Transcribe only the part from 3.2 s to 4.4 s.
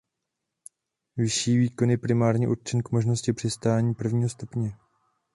přistání prvního